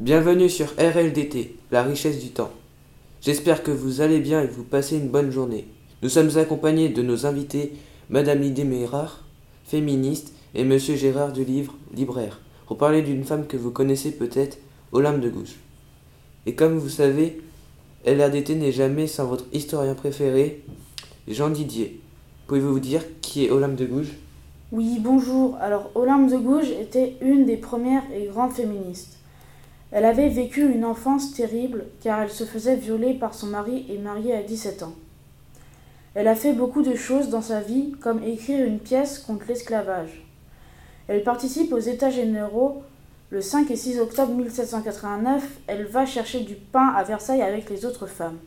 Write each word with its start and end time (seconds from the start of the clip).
Bienvenue 0.00 0.48
sur 0.48 0.74
RLDT, 0.76 1.54
la 1.70 1.84
richesse 1.84 2.18
du 2.18 2.30
temps. 2.30 2.50
J'espère 3.20 3.62
que 3.62 3.70
vous 3.70 4.00
allez 4.00 4.18
bien 4.18 4.42
et 4.42 4.48
que 4.48 4.52
vous 4.52 4.64
passez 4.64 4.96
une 4.96 5.08
bonne 5.08 5.30
journée. 5.30 5.68
Nous 6.02 6.08
sommes 6.08 6.36
accompagnés 6.36 6.88
de 6.88 7.00
nos 7.00 7.26
invités, 7.26 7.74
Madame 8.10 8.40
Mérard, 8.40 9.22
féministe, 9.64 10.32
et 10.56 10.64
Monsieur 10.64 10.96
Gérard 10.96 11.32
Delivre, 11.32 11.76
libraire, 11.94 12.40
pour 12.66 12.76
parler 12.76 13.02
d'une 13.02 13.22
femme 13.22 13.46
que 13.46 13.56
vous 13.56 13.70
connaissez 13.70 14.10
peut-être, 14.10 14.58
Olympe 14.90 15.20
de 15.20 15.28
Gouges. 15.28 15.60
Et 16.46 16.56
comme 16.56 16.76
vous 16.76 16.88
savez, 16.88 17.40
LRDT 18.04 18.56
n'est 18.56 18.72
jamais 18.72 19.06
sans 19.06 19.26
votre 19.26 19.46
historien 19.52 19.94
préféré, 19.94 20.64
Jean 21.28 21.50
Didier. 21.50 22.00
Pouvez-vous 22.48 22.72
vous 22.72 22.80
dire 22.80 23.04
qui 23.20 23.44
est 23.44 23.50
Olympe 23.52 23.76
de 23.76 23.86
Gouges? 23.86 24.14
Oui, 24.72 24.98
bonjour. 24.98 25.56
Alors, 25.60 25.92
Olympe 25.94 26.32
de 26.32 26.36
Gouges 26.36 26.70
était 26.70 27.14
une 27.20 27.46
des 27.46 27.56
premières 27.56 28.02
et 28.12 28.26
grandes 28.26 28.54
féministes. 28.54 29.18
Elle 29.94 30.06
avait 30.06 30.28
vécu 30.28 30.68
une 30.68 30.84
enfance 30.84 31.34
terrible 31.34 31.84
car 32.00 32.22
elle 32.22 32.30
se 32.30 32.42
faisait 32.42 32.74
violer 32.74 33.14
par 33.14 33.32
son 33.32 33.46
mari 33.46 33.86
et 33.88 33.96
mariée 33.96 34.34
à 34.34 34.42
17 34.42 34.82
ans. 34.82 34.94
Elle 36.16 36.26
a 36.26 36.34
fait 36.34 36.52
beaucoup 36.52 36.82
de 36.82 36.96
choses 36.96 37.28
dans 37.28 37.40
sa 37.40 37.60
vie, 37.60 37.92
comme 38.00 38.20
écrire 38.24 38.66
une 38.66 38.80
pièce 38.80 39.20
contre 39.20 39.46
l'esclavage. 39.46 40.26
Elle 41.06 41.22
participe 41.22 41.72
aux 41.72 41.78
États 41.78 42.10
généraux 42.10 42.82
le 43.30 43.40
5 43.40 43.70
et 43.70 43.76
6 43.76 44.00
octobre 44.00 44.34
1789. 44.34 45.60
Elle 45.68 45.84
va 45.84 46.06
chercher 46.06 46.40
du 46.40 46.56
pain 46.56 46.88
à 46.88 47.04
Versailles 47.04 47.42
avec 47.42 47.70
les 47.70 47.84
autres 47.84 48.08
femmes. 48.08 48.38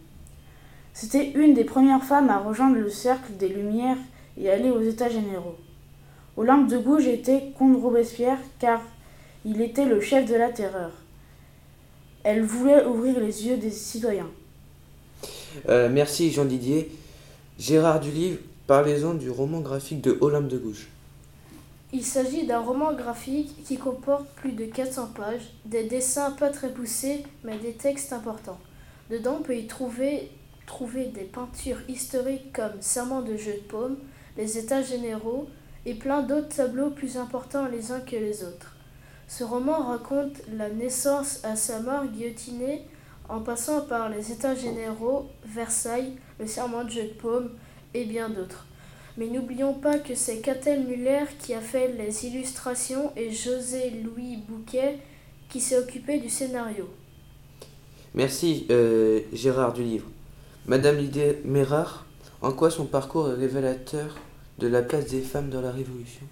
C'était 0.91 1.32
une 1.32 1.54
des 1.54 1.64
premières 1.64 2.04
femmes 2.04 2.30
à 2.30 2.40
rejoindre 2.40 2.76
le 2.76 2.90
cercle 2.90 3.32
des 3.40 3.48
Lumières 3.48 3.96
et 4.38 4.52
aller 4.52 4.70
aux 4.70 4.82
États 4.82 5.10
généraux. 5.10 5.55
Olympe 6.36 6.68
de 6.68 6.77
Gouges 6.77 7.08
était 7.08 7.54
contre 7.58 7.80
Robespierre 7.80 8.40
car 8.60 8.82
il 9.46 9.62
était 9.62 9.86
le 9.86 10.02
chef 10.02 10.30
de 10.30 10.36
la 10.36 10.50
terreur. 10.50 10.91
Elle 12.30 12.44
voulait 12.44 12.84
ouvrir 12.84 13.22
les 13.22 13.48
yeux 13.48 13.55
des 13.55 13.72
citoyens. 13.72 14.27
Euh, 15.70 15.88
Merci 15.90 16.29
Jean 16.29 16.43
Didier. 16.43 16.91
Gérard 17.57 18.02
Dulivre, 18.02 18.40
parlez-en 18.68 19.13
du 19.13 19.29
roman 19.29 19.62
graphique 19.62 20.02
de 20.02 20.18
Olympe 20.20 20.49
de 20.49 20.57
Gouges. 20.57 20.90
Il 21.93 22.04
s'agit 22.04 22.46
d'un 22.46 22.60
roman 22.60 22.91
graphique 22.91 23.63
qui 23.63 23.77
comporte 23.77 24.27
plus 24.35 24.52
de 24.52 24.65
400 24.65 25.12
pages, 25.15 25.54
des 25.63 25.85
dessins 25.85 26.32
pas 26.32 26.49
très 26.49 26.70
poussés, 26.70 27.24
mais 27.46 27.57
des 27.60 27.71
textes 27.71 28.12
importants. 28.12 28.59
Dedans, 29.09 29.37
on 29.40 29.43
peut 29.43 29.55
y 29.55 29.65
trouver, 29.65 30.30
trouver 30.65 31.05
des 31.05 31.24
peintures 31.24 31.80
historiques 31.87 32.52
comme 32.52 32.82
Serment 32.82 33.21
de 33.21 33.37
jeu 33.37 33.54
de 33.54 33.70
paume, 33.70 33.96
les 34.35 34.57
États 34.57 34.82
généraux 34.82 35.48
et 35.85 35.93
plein 35.93 36.24
d'autres 36.24 36.54
tableaux 36.54 36.90
plus 36.90 37.15
importants 37.15 37.70
les 37.70 37.93
uns 37.93 38.02
que 38.02 38.18
les 38.18 38.43
autres. 38.43 38.77
Ce 39.28 39.44
roman 39.44 39.84
raconte 39.84 40.42
la 40.56 40.70
naissance 40.70 41.44
à 41.44 41.56
sa 41.58 41.82
mort 41.82 42.06
guillotinée 42.06 42.84
en 43.28 43.42
passant 43.42 43.82
par 43.82 44.10
les 44.10 44.32
États 44.32 44.56
généraux, 44.56 45.30
Versailles, 45.46 46.14
le 46.40 46.48
serment 46.48 46.86
de 46.86 46.90
jeu 46.90 47.04
de 47.04 47.14
paume 47.14 47.50
et 47.94 48.05
bien 48.05 48.30
d'autres. 48.30 48.66
Mais 49.18 49.28
n'oublions 49.28 49.74
pas 49.74 50.00
que 50.00 50.16
c'est 50.16 50.40
Catel 50.40 50.86
Muller 50.86 51.26
qui 51.40 51.54
a 51.54 51.60
fait 51.60 51.92
les 51.94 52.26
illustrations 52.26 53.12
et 53.18 53.32
José 53.32 53.90
Louis 54.04 54.38
Bouquet 54.48 55.00
qui 55.50 55.60
s'est 55.60 55.78
occupé 55.78 56.20
du 56.20 56.30
scénario. 56.30 56.88
Merci 58.14 58.66
euh, 58.70 59.22
Gérard 59.34 59.74
Dulivre. 59.74 60.08
Madame 60.68 60.98
Lydie 60.98 61.36
Mérard, 61.44 62.05
en 62.42 62.52
quoi 62.52 62.70
son 62.70 62.86
parcours 62.86 63.30
est 63.30 63.36
révélateur 63.36 64.18
de 64.59 64.68
la 64.68 64.81
place 64.81 65.08
des 65.08 65.22
femmes 65.22 65.50
dans 65.50 65.62
la 65.62 65.72
Révolution? 65.72 66.25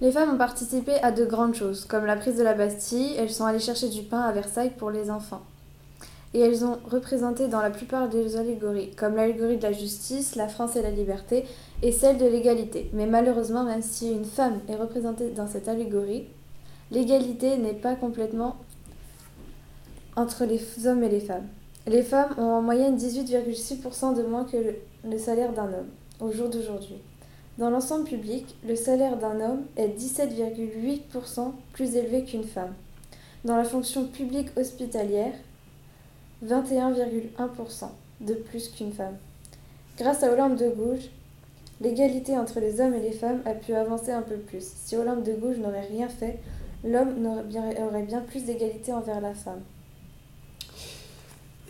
Les 0.00 0.10
femmes 0.10 0.34
ont 0.34 0.38
participé 0.38 0.94
à 1.02 1.12
de 1.12 1.24
grandes 1.24 1.54
choses, 1.54 1.84
comme 1.84 2.04
la 2.04 2.16
prise 2.16 2.36
de 2.36 2.42
la 2.42 2.54
Bastille, 2.54 3.14
elles 3.16 3.30
sont 3.30 3.44
allées 3.44 3.60
chercher 3.60 3.88
du 3.88 4.02
pain 4.02 4.20
à 4.20 4.32
Versailles 4.32 4.72
pour 4.76 4.90
les 4.90 5.10
enfants. 5.10 5.42
Et 6.34 6.40
elles 6.40 6.64
ont 6.64 6.78
représenté 6.90 7.46
dans 7.46 7.62
la 7.62 7.70
plupart 7.70 8.08
des 8.08 8.36
allégories, 8.36 8.90
comme 8.96 9.14
l'allégorie 9.14 9.56
de 9.56 9.62
la 9.62 9.72
justice, 9.72 10.34
la 10.34 10.48
France 10.48 10.74
et 10.74 10.82
la 10.82 10.90
liberté, 10.90 11.44
et 11.82 11.92
celle 11.92 12.18
de 12.18 12.26
l'égalité. 12.26 12.90
Mais 12.92 13.06
malheureusement, 13.06 13.62
même 13.62 13.82
si 13.82 14.10
une 14.10 14.24
femme 14.24 14.58
est 14.68 14.74
représentée 14.74 15.30
dans 15.30 15.46
cette 15.46 15.68
allégorie, 15.68 16.26
l'égalité 16.90 17.56
n'est 17.56 17.72
pas 17.72 17.94
complètement 17.94 18.56
entre 20.16 20.44
les 20.44 20.60
hommes 20.86 21.04
et 21.04 21.08
les 21.08 21.20
femmes. 21.20 21.46
Les 21.86 22.02
femmes 22.02 22.34
ont 22.38 22.52
en 22.52 22.62
moyenne 22.62 22.96
18,6% 22.96 24.16
de 24.16 24.22
moins 24.22 24.44
que 24.44 24.56
le, 24.56 25.18
salaire 25.18 25.52
d'un 25.52 25.64
homme 25.64 25.88
au 26.20 26.32
jour 26.32 26.48
d'aujourd'hui. 26.48 26.96
Dans 27.56 27.70
l'ensemble 27.70 28.04
public, 28.04 28.56
le 28.66 28.74
salaire 28.74 29.16
d'un 29.16 29.40
homme 29.40 29.62
est 29.76 29.96
17,8% 29.96 31.52
plus 31.72 31.94
élevé 31.94 32.24
qu'une 32.24 32.42
femme. 32.42 32.74
Dans 33.44 33.56
la 33.56 33.64
fonction 33.64 34.06
publique 34.08 34.48
hospitalière, 34.56 35.34
21,1% 36.44 37.88
de 38.22 38.34
plus 38.34 38.68
qu'une 38.68 38.92
femme. 38.92 39.16
Grâce 39.96 40.24
à 40.24 40.32
Olympe 40.32 40.56
de 40.56 40.68
Gouges, 40.68 41.10
l'égalité 41.80 42.36
entre 42.36 42.58
les 42.58 42.80
hommes 42.80 42.94
et 42.94 43.00
les 43.00 43.12
femmes 43.12 43.40
a 43.44 43.54
pu 43.54 43.72
avancer 43.74 44.10
un 44.10 44.22
peu 44.22 44.36
plus. 44.36 44.64
Si 44.84 44.96
Olympe 44.96 45.22
de 45.22 45.34
Gouges 45.34 45.58
n'aurait 45.58 45.86
rien 45.86 46.08
fait, 46.08 46.40
l'homme 46.82 47.24
aurait 47.24 48.02
bien, 48.02 48.20
plus 48.20 48.44
d'égalité 48.44 48.92
envers 48.92 49.20
la 49.20 49.34
femme. 49.34 49.62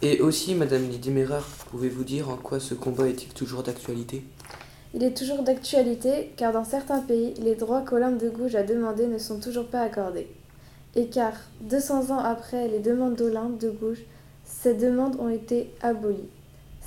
Et 0.01 0.21
aussi, 0.21 0.55
Madame 0.55 0.89
Lydie 0.89 1.11
Mérard, 1.11 1.47
pouvez-vous 1.71 2.05
dire 2.05 2.31
en 2.31 2.37
quoi 2.37 2.59
ce 2.59 2.75
combat 2.75 3.07
est-il 3.07 3.35
toujours 3.35 3.63
d'actualité? 3.63 4.25
Il 4.95 5.03
est 5.03 5.17
toujours 5.17 5.43
d'actualité 5.43 6.33
car 6.37 6.53
dans 6.53 6.65
certains 6.65 7.01
pays, 7.01 7.35
les 7.43 7.57
droits 7.57 7.83
qu'Olympe 7.83 8.19
de 8.19 8.31
Gouges 8.31 8.55
a 8.55 8.63
demandés 8.63 9.09
ne 9.09 9.19
sont 9.19 9.41
toujours 9.41 9.67
pas 9.67 9.81
accordés. 9.81 10.29
Et 10.95 11.09
car, 11.09 11.33
200 11.63 12.11
ans 12.15 12.21
après 12.21 12.69
les 12.69 12.79
demandes 12.79 13.17
d'Olympe 13.17 13.59
de 13.59 13.71
Gouges, 13.71 14.05
ces 14.45 14.75
demandes 14.75 15.17
ont 15.19 15.29
été 15.29 15.75
abolies. 15.83 16.29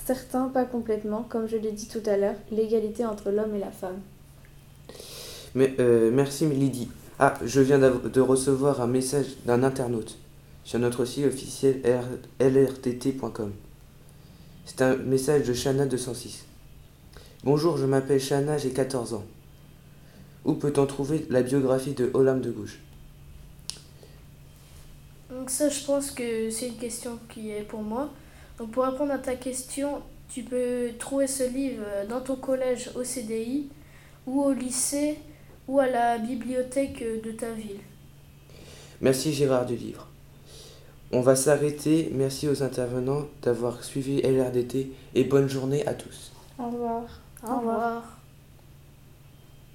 Certains 0.05 0.47
pas 0.47 0.63
complètement, 0.63 1.25
comme 1.27 1.49
je 1.49 1.57
l'ai 1.57 1.73
dit 1.73 1.89
tout 1.89 2.03
à 2.05 2.15
l'heure, 2.15 2.35
l'égalité 2.49 3.05
entre 3.05 3.29
l'homme 3.29 3.53
et 3.55 3.59
la 3.59 3.71
femme. 3.71 3.99
Mais, 5.53 5.75
euh, 5.79 6.09
Merci 6.13 6.45
Lydie. 6.45 6.89
Ah, 7.19 7.33
je 7.43 7.59
viens 7.59 7.79
de 7.79 8.21
recevoir 8.21 8.79
un 8.79 8.87
message 8.87 9.25
d'un 9.45 9.63
internaute 9.63 10.17
sur 10.63 10.79
notre 10.79 11.03
site 11.03 11.25
officiel 11.25 11.81
lrtt.com. 12.39 13.51
C'est 14.65 14.81
un 14.81 14.95
message 14.95 15.47
de 15.47 15.53
Shana206. 15.53 16.43
Bonjour, 17.43 17.77
je 17.77 17.85
m'appelle 17.85 18.19
Shana, 18.19 18.57
j'ai 18.57 18.71
14 18.71 19.13
ans. 19.13 19.23
Où 20.43 20.53
peut-on 20.53 20.87
trouver 20.87 21.25
la 21.29 21.43
biographie 21.43 21.93
de 21.93 22.09
Olympe 22.13 22.41
de 22.41 22.49
Gouges? 22.49 22.79
Donc 25.29 25.49
ça, 25.49 25.69
je 25.69 25.83
pense 25.85 26.09
que 26.11 26.49
c'est 26.49 26.69
une 26.69 26.77
question 26.77 27.19
qui 27.29 27.51
est 27.51 27.61
pour 27.61 27.83
moi. 27.83 28.09
Donc 28.57 28.71
pour 28.71 28.85
répondre 28.85 29.11
à 29.11 29.19
ta 29.19 29.35
question, 29.35 30.01
tu 30.33 30.43
peux 30.43 30.89
trouver 30.97 31.27
ce 31.27 31.43
livre 31.43 31.83
dans 32.09 32.21
ton 32.21 32.37
collège 32.37 32.89
au 32.95 33.03
CDI 33.03 33.67
ou 34.25 34.41
au 34.41 34.51
lycée 34.51 35.19
ou 35.67 35.79
à 35.79 35.87
la 35.87 36.17
bibliothèque 36.17 37.03
de 37.23 37.31
ta 37.31 37.51
ville. 37.51 37.79
Merci 38.99 39.31
Gérard 39.31 39.67
du 39.67 39.75
livre. 39.75 40.07
On 41.11 41.21
va 41.21 41.35
s'arrêter. 41.35 42.09
Merci 42.13 42.47
aux 42.47 42.63
intervenants 42.63 43.27
d'avoir 43.43 43.83
suivi 43.83 44.21
LRDT 44.21 44.91
et 45.13 45.23
bonne 45.23 45.47
journée 45.47 45.85
à 45.85 45.93
tous. 45.93 46.31
Au 47.43 47.57
revoir. 47.57 48.16